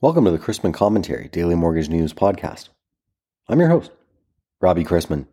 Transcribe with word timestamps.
Welcome 0.00 0.26
to 0.26 0.30
the 0.30 0.38
Chrisman 0.38 0.72
Commentary 0.72 1.26
Daily 1.26 1.56
Mortgage 1.56 1.88
News 1.88 2.14
Podcast. 2.14 2.68
I'm 3.48 3.58
your 3.58 3.68
host, 3.68 3.90
Robbie 4.60 4.84
Chrisman. 4.84 5.26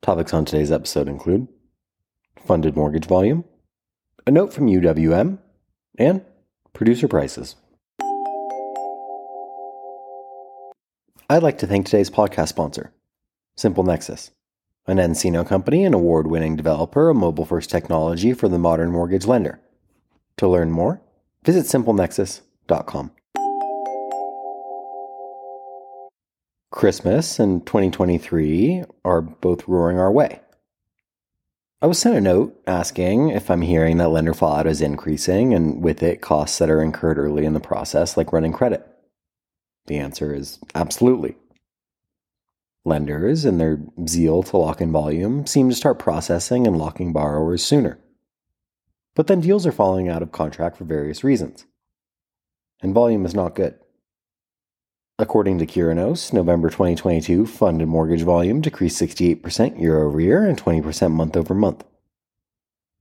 Topics 0.00 0.32
on 0.32 0.44
today's 0.44 0.70
episode 0.70 1.08
include 1.08 1.48
funded 2.38 2.76
mortgage 2.76 3.06
volume, 3.06 3.42
a 4.28 4.30
note 4.30 4.52
from 4.52 4.68
UWM, 4.68 5.38
and 5.98 6.24
producer 6.72 7.08
prices. 7.08 7.56
I'd 11.28 11.42
like 11.42 11.58
to 11.58 11.66
thank 11.66 11.86
today's 11.86 12.10
podcast 12.10 12.50
sponsor, 12.50 12.92
Simple 13.56 13.82
Nexus, 13.82 14.30
an 14.86 14.98
nCino 14.98 15.44
company 15.44 15.84
and 15.84 15.96
award 15.96 16.28
winning 16.28 16.54
developer 16.54 17.08
of 17.08 17.16
mobile 17.16 17.44
first 17.44 17.70
technology 17.70 18.34
for 18.34 18.48
the 18.48 18.56
modern 18.56 18.92
mortgage 18.92 19.26
lender. 19.26 19.58
To 20.36 20.46
learn 20.46 20.70
more, 20.70 21.02
visit 21.42 21.66
simplenexus.com. 21.66 23.10
Christmas 26.74 27.38
and 27.38 27.64
2023 27.64 28.82
are 29.04 29.20
both 29.20 29.68
roaring 29.68 30.00
our 30.00 30.10
way. 30.10 30.40
I 31.80 31.86
was 31.86 32.00
sent 32.00 32.16
a 32.16 32.20
note 32.20 32.60
asking 32.66 33.28
if 33.28 33.48
I'm 33.48 33.62
hearing 33.62 33.98
that 33.98 34.08
lender 34.08 34.34
fallout 34.34 34.66
is 34.66 34.80
increasing 34.80 35.54
and 35.54 35.84
with 35.84 36.02
it 36.02 36.20
costs 36.20 36.58
that 36.58 36.68
are 36.68 36.82
incurred 36.82 37.16
early 37.16 37.44
in 37.44 37.54
the 37.54 37.60
process, 37.60 38.16
like 38.16 38.32
running 38.32 38.52
credit. 38.52 38.84
The 39.86 39.98
answer 39.98 40.34
is 40.34 40.58
absolutely. 40.74 41.36
Lenders, 42.84 43.44
in 43.44 43.58
their 43.58 43.78
zeal 44.08 44.42
to 44.42 44.56
lock 44.56 44.80
in 44.80 44.90
volume, 44.90 45.46
seem 45.46 45.68
to 45.68 45.76
start 45.76 46.00
processing 46.00 46.66
and 46.66 46.76
locking 46.76 47.12
borrowers 47.12 47.62
sooner. 47.62 48.00
But 49.14 49.28
then 49.28 49.40
deals 49.40 49.64
are 49.64 49.70
falling 49.70 50.08
out 50.08 50.22
of 50.22 50.32
contract 50.32 50.76
for 50.76 50.84
various 50.84 51.22
reasons. 51.22 51.66
And 52.82 52.92
volume 52.92 53.24
is 53.24 53.34
not 53.34 53.54
good. 53.54 53.78
According 55.16 55.58
to 55.58 55.66
Curinos, 55.66 56.32
November 56.32 56.70
2022 56.70 57.46
funded 57.46 57.86
mortgage 57.86 58.22
volume 58.22 58.60
decreased 58.60 59.00
68% 59.00 59.80
year 59.80 60.02
over 60.02 60.20
year 60.20 60.44
and 60.44 60.60
20% 60.60 61.12
month 61.12 61.36
over 61.36 61.54
month. 61.54 61.84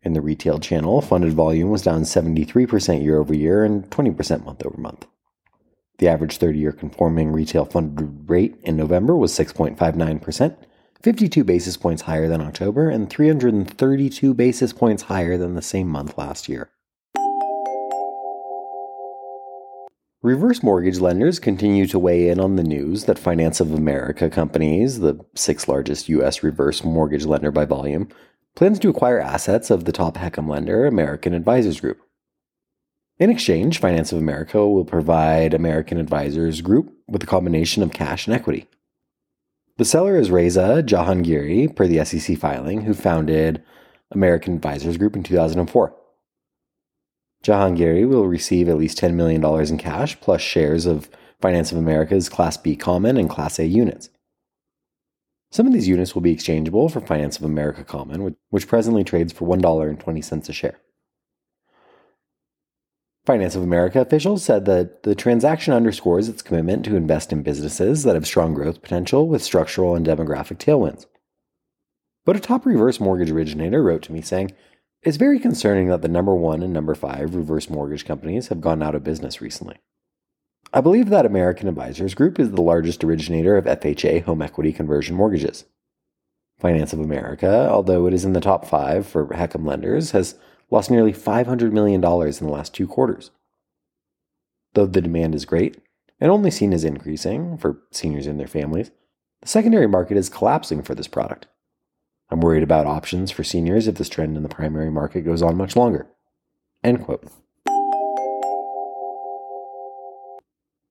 In 0.03 0.13
the 0.13 0.21
retail 0.21 0.59
channel, 0.59 1.01
funded 1.01 1.33
volume 1.33 1.71
was 1.71 1.81
down 1.81 2.03
73% 2.03 3.03
year 3.03 3.17
over 3.17 3.33
year 3.33 3.63
and 3.63 3.89
20% 3.89 4.45
month 4.45 4.63
over 4.63 4.77
month. 4.77 5.07
The 5.97 6.07
average 6.07 6.37
30 6.37 6.59
year 6.59 6.71
conforming 6.71 7.31
retail 7.31 7.65
funded 7.65 8.29
rate 8.29 8.57
in 8.61 8.77
November 8.77 9.15
was 9.15 9.33
6.59%, 9.33 10.55
52 11.01 11.43
basis 11.43 11.77
points 11.77 12.03
higher 12.03 12.27
than 12.27 12.41
October 12.41 12.91
and 12.91 13.09
332 13.09 14.35
basis 14.35 14.71
points 14.71 15.03
higher 15.03 15.35
than 15.35 15.55
the 15.55 15.63
same 15.63 15.87
month 15.87 16.15
last 16.15 16.47
year. 16.47 16.69
Reverse 20.23 20.63
mortgage 20.63 21.01
lenders 21.01 21.37
continue 21.37 21.85
to 21.85 21.99
weigh 21.99 22.29
in 22.29 22.39
on 22.39 22.55
the 22.55 22.63
news 22.63 23.03
that 23.03 23.19
Finance 23.19 23.59
of 23.59 23.73
America 23.73 24.29
companies, 24.29 25.01
the 25.01 25.19
sixth 25.35 25.67
largest 25.67 26.07
U.S. 26.07 26.41
reverse 26.41 26.81
mortgage 26.81 27.25
lender 27.25 27.51
by 27.51 27.65
volume, 27.65 28.07
plans 28.55 28.79
to 28.79 28.89
acquire 28.89 29.19
assets 29.19 29.69
of 29.69 29.83
the 29.83 29.91
top 29.91 30.15
HECM 30.15 30.47
lender, 30.47 30.85
American 30.85 31.33
Advisors 31.33 31.81
Group. 31.81 31.99
In 33.19 33.29
exchange, 33.29 33.81
Finance 33.81 34.13
of 34.13 34.17
America 34.17 34.65
will 34.65 34.85
provide 34.85 35.53
American 35.53 35.97
Advisors 35.97 36.61
Group 36.61 36.93
with 37.05 37.21
a 37.21 37.27
combination 37.27 37.83
of 37.83 37.91
cash 37.91 38.25
and 38.25 38.33
equity. 38.33 38.67
The 39.75 39.83
seller 39.83 40.15
is 40.15 40.31
Reza 40.31 40.81
Jahangiri, 40.85 41.75
per 41.75 41.85
the 41.85 42.05
SEC 42.05 42.37
filing, 42.37 42.83
who 42.83 42.93
founded 42.93 43.61
American 44.09 44.55
Advisors 44.55 44.95
Group 44.95 45.17
in 45.17 45.23
2004. 45.23 45.93
Jahangiri 47.43 48.07
will 48.07 48.27
receive 48.27 48.69
at 48.69 48.77
least 48.77 48.97
$10 48.97 49.13
million 49.13 49.43
in 49.43 49.77
cash 49.77 50.19
plus 50.21 50.41
shares 50.41 50.85
of 50.85 51.09
Finance 51.41 51.71
of 51.71 51.77
America's 51.77 52.29
Class 52.29 52.55
B 52.55 52.75
Common 52.75 53.17
and 53.17 53.29
Class 53.29 53.59
A 53.59 53.65
units. 53.65 54.09
Some 55.51 55.67
of 55.67 55.73
these 55.73 55.87
units 55.87 56.15
will 56.15 56.21
be 56.21 56.31
exchangeable 56.31 56.89
for 56.89 57.01
Finance 57.01 57.37
of 57.37 57.43
America 57.43 57.83
Common, 57.83 58.35
which 58.49 58.67
presently 58.67 59.03
trades 59.03 59.33
for 59.33 59.45
$1.20 59.45 60.49
a 60.49 60.53
share. 60.53 60.79
Finance 63.25 63.55
of 63.55 63.63
America 63.63 64.01
officials 64.01 64.43
said 64.43 64.65
that 64.65 65.03
the 65.03 65.15
transaction 65.15 65.73
underscores 65.73 66.27
its 66.27 66.41
commitment 66.41 66.83
to 66.83 66.95
invest 66.95 67.31
in 67.31 67.43
businesses 67.43 68.03
that 68.03 68.15
have 68.15 68.25
strong 68.25 68.53
growth 68.53 68.81
potential 68.81 69.27
with 69.27 69.43
structural 69.43 69.95
and 69.95 70.05
demographic 70.05 70.57
tailwinds. 70.57 71.05
But 72.25 72.35
a 72.35 72.39
top 72.39 72.65
reverse 72.65 72.99
mortgage 72.99 73.31
originator 73.31 73.83
wrote 73.83 74.01
to 74.03 74.11
me 74.13 74.21
saying, 74.21 74.51
it's 75.03 75.17
very 75.17 75.39
concerning 75.39 75.89
that 75.89 76.01
the 76.01 76.07
number 76.07 76.33
one 76.33 76.63
and 76.63 76.71
number 76.71 76.95
five 76.95 77.35
reverse 77.35 77.69
mortgage 77.69 78.05
companies 78.05 78.47
have 78.47 78.61
gone 78.61 78.81
out 78.81 78.95
of 78.95 79.03
business 79.03 79.41
recently. 79.41 79.77
I 80.73 80.81
believe 80.81 81.09
that 81.09 81.25
American 81.25 81.67
Advisors 81.67 82.13
Group 82.13 82.39
is 82.39 82.51
the 82.51 82.61
largest 82.61 83.03
originator 83.03 83.57
of 83.57 83.65
FHA 83.65 84.23
home 84.23 84.41
equity 84.41 84.71
conversion 84.71 85.15
mortgages. 85.15 85.65
Finance 86.57 86.93
of 86.93 86.99
America, 86.99 87.69
although 87.69 88.07
it 88.07 88.13
is 88.13 88.23
in 88.23 88.33
the 88.33 88.39
top 88.39 88.65
five 88.65 89.05
for 89.05 89.27
HECM 89.27 89.67
lenders, 89.67 90.11
has 90.11 90.35
lost 90.71 90.89
nearly 90.89 91.11
$500 91.11 91.71
million 91.71 91.95
in 92.03 92.47
the 92.47 92.51
last 92.51 92.73
two 92.73 92.87
quarters. 92.87 93.31
Though 94.73 94.85
the 94.85 95.01
demand 95.01 95.35
is 95.35 95.45
great 95.45 95.77
and 96.19 96.31
only 96.31 96.49
seen 96.49 96.73
as 96.73 96.83
increasing 96.83 97.57
for 97.57 97.81
seniors 97.91 98.25
and 98.25 98.39
their 98.39 98.47
families, 98.47 98.91
the 99.41 99.49
secondary 99.49 99.87
market 99.87 100.15
is 100.15 100.29
collapsing 100.29 100.81
for 100.81 100.95
this 100.95 101.07
product. 101.07 101.47
I'm 102.33 102.41
worried 102.41 102.63
about 102.63 102.87
options 102.87 103.29
for 103.29 103.43
seniors 103.43 103.87
if 103.87 103.93
this 103.93 104.09
trend 104.09 104.35
in 104.35 104.41
the 104.41 104.49
primary 104.49 104.89
market 104.89 105.21
goes 105.21 105.43
on 105.43 105.55
much 105.55 105.75
longer. 105.75 106.07
End 106.83 107.03
quote. 107.03 107.27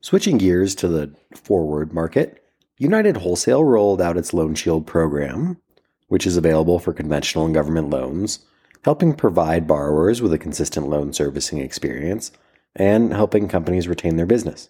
Switching 0.00 0.38
gears 0.38 0.76
to 0.76 0.86
the 0.86 1.12
forward 1.34 1.92
market, 1.92 2.44
United 2.78 3.16
Wholesale 3.16 3.64
rolled 3.64 4.00
out 4.00 4.16
its 4.16 4.32
Loan 4.32 4.54
Shield 4.54 4.86
program, 4.86 5.56
which 6.06 6.28
is 6.28 6.36
available 6.36 6.78
for 6.78 6.92
conventional 6.92 7.44
and 7.44 7.54
government 7.54 7.91
loans, 7.91 8.47
helping 8.84 9.12
provide 9.12 9.66
borrowers 9.66 10.22
with 10.22 10.32
a 10.32 10.38
consistent 10.38 10.88
loan 10.88 11.12
servicing 11.12 11.58
experience 11.58 12.31
and 12.76 13.12
helping 13.12 13.48
companies 13.48 13.88
retain 13.88 14.14
their 14.14 14.26
business. 14.26 14.69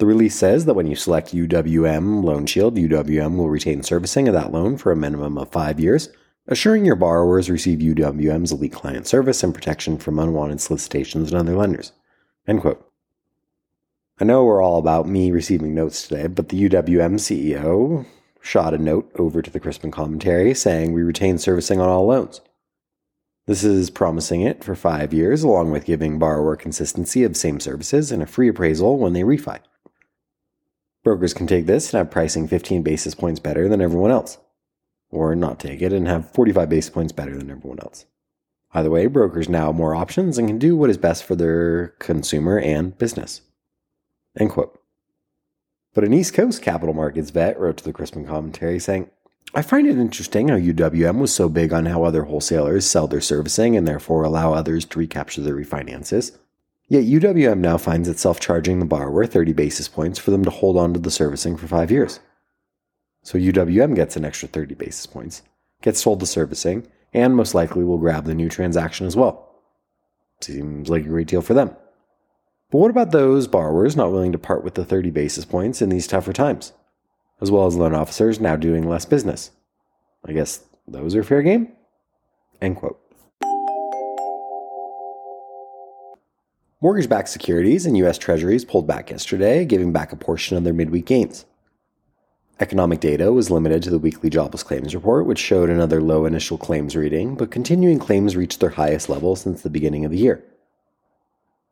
The 0.00 0.06
release 0.06 0.34
says 0.34 0.64
that 0.64 0.72
when 0.72 0.86
you 0.86 0.96
select 0.96 1.34
UWM 1.34 2.24
Loan 2.24 2.46
Shield, 2.46 2.76
UWM 2.76 3.36
will 3.36 3.50
retain 3.50 3.82
servicing 3.82 4.28
of 4.28 4.32
that 4.32 4.50
loan 4.50 4.78
for 4.78 4.90
a 4.90 4.96
minimum 4.96 5.36
of 5.36 5.52
five 5.52 5.78
years, 5.78 6.08
assuring 6.46 6.86
your 6.86 6.96
borrowers 6.96 7.50
receive 7.50 7.80
UWM's 7.80 8.50
elite 8.50 8.72
client 8.72 9.06
service 9.06 9.42
and 9.42 9.52
protection 9.52 9.98
from 9.98 10.18
unwanted 10.18 10.62
solicitations 10.62 11.30
and 11.30 11.38
other 11.38 11.54
lenders. 11.54 11.92
End 12.48 12.62
quote. 12.62 12.82
I 14.18 14.24
know 14.24 14.42
we're 14.42 14.62
all 14.62 14.78
about 14.78 15.06
me 15.06 15.30
receiving 15.30 15.74
notes 15.74 16.08
today, 16.08 16.28
but 16.28 16.48
the 16.48 16.70
UWM 16.70 17.16
CEO 17.16 18.06
shot 18.40 18.72
a 18.72 18.78
note 18.78 19.12
over 19.16 19.42
to 19.42 19.50
the 19.50 19.60
Chrisman 19.60 19.92
commentary 19.92 20.54
saying 20.54 20.94
we 20.94 21.02
retain 21.02 21.36
servicing 21.36 21.78
on 21.78 21.90
all 21.90 22.06
loans. 22.06 22.40
This 23.46 23.64
is 23.64 23.90
promising 23.90 24.40
it 24.40 24.64
for 24.64 24.74
five 24.74 25.12
years, 25.12 25.42
along 25.42 25.72
with 25.72 25.84
giving 25.84 26.18
borrower 26.18 26.56
consistency 26.56 27.22
of 27.22 27.36
same 27.36 27.60
services 27.60 28.10
and 28.10 28.22
a 28.22 28.26
free 28.26 28.48
appraisal 28.48 28.98
when 28.98 29.12
they 29.12 29.24
refi. 29.24 29.58
Brokers 31.02 31.34
can 31.34 31.46
take 31.46 31.66
this 31.66 31.92
and 31.92 31.98
have 31.98 32.10
pricing 32.10 32.46
15 32.46 32.82
basis 32.82 33.14
points 33.14 33.40
better 33.40 33.68
than 33.68 33.80
everyone 33.80 34.10
else, 34.10 34.38
or 35.10 35.34
not 35.34 35.58
take 35.58 35.80
it 35.80 35.92
and 35.92 36.06
have 36.06 36.30
45 36.32 36.68
basis 36.68 36.90
points 36.90 37.12
better 37.12 37.36
than 37.36 37.50
everyone 37.50 37.80
else. 37.80 38.04
Either 38.72 38.90
way, 38.90 39.06
brokers 39.06 39.48
now 39.48 39.66
have 39.66 39.74
more 39.74 39.94
options 39.94 40.38
and 40.38 40.46
can 40.46 40.58
do 40.58 40.76
what 40.76 40.90
is 40.90 40.98
best 40.98 41.24
for 41.24 41.34
their 41.34 41.88
consumer 41.98 42.58
and 42.58 42.96
business. 42.98 43.40
End 44.38 44.50
quote. 44.50 44.78
But 45.92 46.04
an 46.04 46.14
East 46.14 46.34
Coast 46.34 46.62
capital 46.62 46.94
markets 46.94 47.30
vet 47.30 47.58
wrote 47.58 47.78
to 47.78 47.84
the 47.84 47.92
Chrisman 47.92 48.28
commentary 48.28 48.78
saying, 48.78 49.10
I 49.52 49.62
find 49.62 49.88
it 49.88 49.98
interesting 49.98 50.48
how 50.48 50.56
UWM 50.56 51.18
was 51.18 51.34
so 51.34 51.48
big 51.48 51.72
on 51.72 51.86
how 51.86 52.04
other 52.04 52.24
wholesalers 52.24 52.86
sell 52.86 53.08
their 53.08 53.20
servicing 53.20 53.76
and 53.76 53.88
therefore 53.88 54.22
allow 54.22 54.52
others 54.52 54.84
to 54.84 54.98
recapture 55.00 55.40
their 55.40 55.56
refinances. 55.56 56.38
Yet 56.90 57.04
UWM 57.04 57.58
now 57.58 57.78
finds 57.78 58.08
itself 58.08 58.40
charging 58.40 58.80
the 58.80 58.84
borrower 58.84 59.24
30 59.24 59.52
basis 59.52 59.86
points 59.86 60.18
for 60.18 60.32
them 60.32 60.44
to 60.44 60.50
hold 60.50 60.76
on 60.76 60.92
to 60.92 60.98
the 60.98 61.10
servicing 61.10 61.56
for 61.56 61.68
five 61.68 61.88
years. 61.88 62.18
So 63.22 63.38
UWM 63.38 63.94
gets 63.94 64.16
an 64.16 64.24
extra 64.24 64.48
30 64.48 64.74
basis 64.74 65.06
points, 65.06 65.42
gets 65.82 66.02
sold 66.02 66.18
the 66.18 66.26
servicing, 66.26 66.88
and 67.14 67.36
most 67.36 67.54
likely 67.54 67.84
will 67.84 67.98
grab 67.98 68.24
the 68.24 68.34
new 68.34 68.48
transaction 68.48 69.06
as 69.06 69.14
well. 69.14 69.54
Seems 70.40 70.90
like 70.90 71.04
a 71.04 71.08
great 71.08 71.28
deal 71.28 71.42
for 71.42 71.54
them. 71.54 71.76
But 72.72 72.78
what 72.78 72.90
about 72.90 73.12
those 73.12 73.46
borrowers 73.46 73.94
not 73.94 74.10
willing 74.10 74.32
to 74.32 74.38
part 74.38 74.64
with 74.64 74.74
the 74.74 74.84
30 74.84 75.12
basis 75.12 75.44
points 75.44 75.80
in 75.80 75.90
these 75.90 76.08
tougher 76.08 76.32
times? 76.32 76.72
As 77.40 77.52
well 77.52 77.66
as 77.66 77.76
loan 77.76 77.94
officers 77.94 78.40
now 78.40 78.56
doing 78.56 78.88
less 78.88 79.04
business. 79.04 79.52
I 80.24 80.32
guess 80.32 80.64
those 80.88 81.14
are 81.14 81.22
fair 81.22 81.42
game? 81.42 81.70
End 82.60 82.76
quote. 82.76 83.00
Mortgage 86.82 87.10
backed 87.10 87.28
securities 87.28 87.84
and 87.84 87.94
U.S. 87.98 88.16
Treasuries 88.16 88.64
pulled 88.64 88.86
back 88.86 89.10
yesterday, 89.10 89.66
giving 89.66 89.92
back 89.92 90.12
a 90.12 90.16
portion 90.16 90.56
of 90.56 90.64
their 90.64 90.72
midweek 90.72 91.04
gains. 91.04 91.44
Economic 92.58 93.00
data 93.00 93.32
was 93.32 93.50
limited 93.50 93.82
to 93.82 93.90
the 93.90 93.98
weekly 93.98 94.30
jobless 94.30 94.62
claims 94.62 94.94
report, 94.94 95.26
which 95.26 95.38
showed 95.38 95.68
another 95.68 96.00
low 96.00 96.24
initial 96.24 96.56
claims 96.56 96.96
reading, 96.96 97.34
but 97.34 97.50
continuing 97.50 97.98
claims 97.98 98.34
reached 98.34 98.60
their 98.60 98.70
highest 98.70 99.10
level 99.10 99.36
since 99.36 99.60
the 99.60 99.68
beginning 99.68 100.06
of 100.06 100.10
the 100.10 100.16
year. 100.16 100.42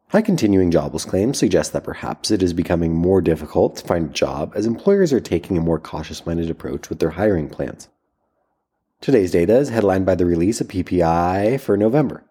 High 0.08 0.20
continuing 0.20 0.70
jobless 0.70 1.06
claims 1.06 1.38
suggest 1.38 1.72
that 1.72 1.84
perhaps 1.84 2.30
it 2.30 2.42
is 2.42 2.52
becoming 2.52 2.94
more 2.94 3.22
difficult 3.22 3.76
to 3.76 3.86
find 3.86 4.10
a 4.10 4.12
job 4.12 4.52
as 4.54 4.66
employers 4.66 5.10
are 5.14 5.20
taking 5.20 5.56
a 5.56 5.62
more 5.62 5.80
cautious 5.80 6.26
minded 6.26 6.50
approach 6.50 6.90
with 6.90 6.98
their 6.98 7.10
hiring 7.10 7.48
plans. 7.48 7.88
Today's 9.00 9.30
data 9.30 9.56
is 9.56 9.70
headlined 9.70 10.04
by 10.04 10.16
the 10.16 10.26
release 10.26 10.60
of 10.60 10.68
PPI 10.68 11.60
for 11.60 11.78
November. 11.78 12.24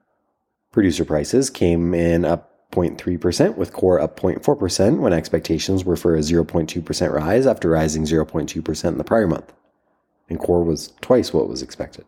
Producer 0.72 1.06
prices 1.06 1.50
came 1.50 1.96
in 1.96 2.24
up 2.24 2.54
0.3%, 2.78 3.56
with 3.56 3.74
core 3.74 4.00
up 4.00 4.20
0.4% 4.20 5.00
when 5.00 5.14
expectations 5.14 5.84
were 5.84 5.96
for 5.96 6.16
a 6.16 6.20
0.2% 6.20 7.12
rise 7.12 7.48
after 7.48 7.70
rising 7.70 8.04
0.2% 8.04 8.88
in 8.88 8.98
the 8.98 9.04
prior 9.04 9.28
month. 9.28 9.52
And 10.30 10.40
core 10.40 10.64
was 10.64 10.94
twice 11.02 11.34
what 11.34 11.50
was 11.50 11.62
expected. 11.62 12.06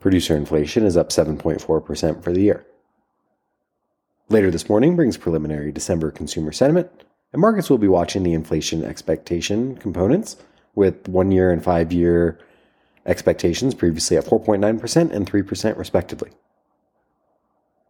Producer 0.00 0.36
inflation 0.36 0.84
is 0.84 0.96
up 0.96 1.10
7.4% 1.10 2.22
for 2.22 2.32
the 2.32 2.40
year. 2.40 2.66
Later 4.28 4.50
this 4.50 4.68
morning 4.68 4.96
brings 4.96 5.16
preliminary 5.16 5.70
December 5.70 6.10
consumer 6.10 6.50
sentiment, 6.50 6.90
and 7.32 7.40
markets 7.40 7.70
will 7.70 7.78
be 7.78 7.88
watching 7.88 8.22
the 8.22 8.32
inflation 8.32 8.84
expectation 8.84 9.76
components 9.76 10.36
with 10.74 11.08
one 11.08 11.30
year 11.30 11.52
and 11.52 11.62
five 11.62 11.92
year 11.92 12.38
expectations 13.06 13.74
previously 13.74 14.16
at 14.16 14.24
4.9% 14.24 15.12
and 15.12 15.30
3% 15.30 15.76
respectively. 15.78 16.30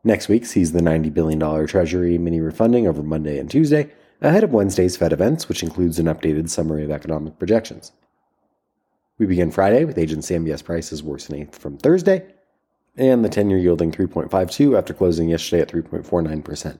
Next 0.06 0.28
week 0.28 0.44
sees 0.44 0.72
the 0.72 0.80
$90 0.80 1.14
billion 1.14 1.66
Treasury 1.66 2.18
mini 2.18 2.38
refunding 2.38 2.86
over 2.86 3.02
Monday 3.02 3.38
and 3.38 3.50
Tuesday, 3.50 3.90
ahead 4.20 4.44
of 4.44 4.52
Wednesday's 4.52 4.98
Fed 4.98 5.14
events, 5.14 5.48
which 5.48 5.62
includes 5.62 5.98
an 5.98 6.06
updated 6.06 6.50
summary 6.50 6.84
of 6.84 6.90
economic 6.90 7.38
projections. 7.38 7.92
We 9.16 9.24
begin 9.24 9.50
Friday 9.50 9.86
with 9.86 9.96
agency 9.96 10.34
MBS 10.34 10.62
prices 10.62 11.02
worsening 11.02 11.46
from 11.48 11.78
Thursday, 11.78 12.26
and 12.96 13.24
the 13.24 13.30
10 13.30 13.48
year 13.48 13.58
yielding 13.58 13.90
3.52 13.90 14.76
after 14.76 14.92
closing 14.92 15.30
yesterday 15.30 15.62
at 15.62 15.68
3.49%. 15.68 16.78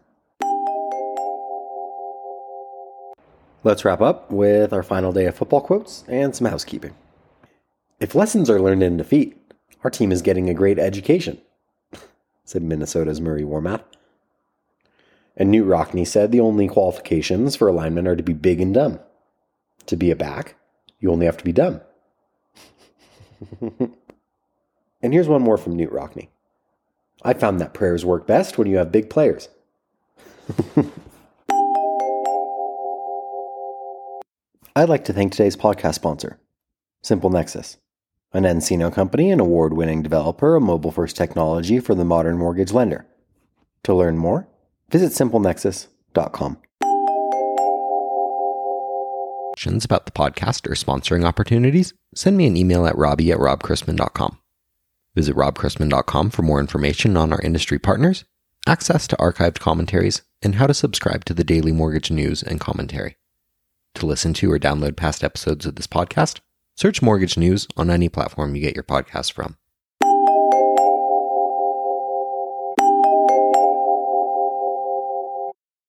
Let's 3.62 3.86
wrap 3.86 4.02
up 4.02 4.30
with 4.30 4.74
our 4.74 4.82
final 4.82 5.12
day 5.12 5.24
of 5.24 5.34
football 5.34 5.62
quotes 5.62 6.04
and 6.08 6.36
some 6.36 6.46
housekeeping. 6.46 6.94
If 8.00 8.14
lessons 8.14 8.50
are 8.50 8.60
learned 8.60 8.82
in 8.82 8.98
defeat, 8.98 9.40
our 9.82 9.90
team 9.90 10.12
is 10.12 10.20
getting 10.20 10.50
a 10.50 10.54
great 10.54 10.78
education, 10.78 11.40
said 12.44 12.62
Minnesota's 12.62 13.20
Murray 13.20 13.42
Warmath. 13.42 13.84
And 15.36 15.52
Knute 15.52 15.66
Rockne 15.66 16.06
said 16.06 16.30
the 16.30 16.40
only 16.40 16.68
qualifications 16.68 17.56
for 17.56 17.68
alignment 17.68 18.06
are 18.06 18.16
to 18.16 18.22
be 18.22 18.32
big 18.32 18.60
and 18.60 18.72
dumb. 18.72 19.00
To 19.86 19.96
be 19.96 20.10
a 20.10 20.16
back, 20.16 20.56
you 21.00 21.10
only 21.10 21.26
have 21.26 21.36
to 21.38 21.44
be 21.44 21.52
dumb. 21.52 21.80
And 25.04 25.12
here's 25.12 25.28
one 25.28 25.42
more 25.42 25.58
from 25.58 25.76
Knute 25.76 25.92
Rockne. 25.92 26.28
I 27.22 27.34
found 27.34 27.60
that 27.60 27.74
prayers 27.74 28.06
work 28.06 28.26
best 28.26 28.56
when 28.56 28.66
you 28.66 28.78
have 28.78 28.90
big 28.90 29.10
players. 29.10 29.50
I'd 34.74 34.88
like 34.88 35.04
to 35.04 35.12
thank 35.12 35.32
today's 35.32 35.58
podcast 35.58 35.96
sponsor, 35.96 36.38
Simple 37.02 37.28
Nexus, 37.28 37.76
an 38.34 38.44
nCino 38.44 38.92
company 38.92 39.30
an 39.30 39.40
award 39.40 39.72
winning 39.72 40.02
developer 40.02 40.56
of 40.56 40.62
mobile 40.62 40.90
first 40.90 41.16
technology 41.16 41.80
for 41.80 41.94
the 41.94 42.04
modern 42.04 42.36
mortgage 42.36 42.72
lender. 42.72 43.06
To 43.84 43.94
learn 43.94 44.18
more, 44.18 44.48
visit 44.90 45.12
simplenexus.com. 45.12 46.58
Questions 49.52 49.84
about 49.84 50.06
the 50.06 50.12
podcast 50.12 50.66
or 50.66 50.74
sponsoring 50.74 51.24
opportunities? 51.24 51.94
Send 52.14 52.36
me 52.36 52.46
an 52.46 52.56
email 52.56 52.86
at 52.86 52.98
robbie 52.98 53.30
at 53.30 53.38
robchrisman.com. 53.38 54.38
Visit 55.14 55.36
robchrisman.com 55.36 56.30
for 56.30 56.42
more 56.42 56.58
information 56.58 57.16
on 57.16 57.32
our 57.32 57.40
industry 57.40 57.78
partners, 57.78 58.24
access 58.66 59.06
to 59.06 59.16
archived 59.16 59.60
commentaries, 59.60 60.22
and 60.42 60.56
how 60.56 60.66
to 60.66 60.74
subscribe 60.74 61.24
to 61.26 61.34
the 61.34 61.44
daily 61.44 61.70
mortgage 61.70 62.10
news 62.10 62.42
and 62.42 62.58
commentary. 62.58 63.16
To 63.94 64.06
listen 64.06 64.34
to 64.34 64.50
or 64.50 64.58
download 64.58 64.96
past 64.96 65.22
episodes 65.22 65.66
of 65.66 65.76
this 65.76 65.86
podcast, 65.86 66.40
search 66.74 67.02
Mortgage 67.02 67.36
News 67.36 67.66
on 67.76 67.90
any 67.90 68.08
platform 68.08 68.54
you 68.54 68.62
get 68.62 68.74
your 68.74 68.84
podcast 68.84 69.32
from. 69.32 69.56